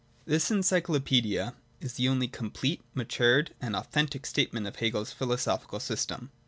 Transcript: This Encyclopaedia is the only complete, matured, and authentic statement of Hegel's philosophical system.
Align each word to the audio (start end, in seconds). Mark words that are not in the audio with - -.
This 0.25 0.49
Encyclopaedia 0.49 1.53
is 1.79 1.93
the 1.93 2.09
only 2.09 2.27
complete, 2.27 2.81
matured, 2.95 3.53
and 3.61 3.75
authentic 3.75 4.25
statement 4.25 4.65
of 4.65 4.77
Hegel's 4.77 5.11
philosophical 5.13 5.79
system. 5.79 6.31